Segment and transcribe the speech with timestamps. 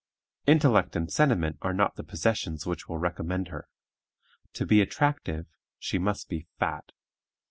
[0.47, 3.69] Intellect and sentiment are not the possessions which will recommend her:
[4.53, 5.45] to be attractive,
[5.77, 6.91] she must be fat.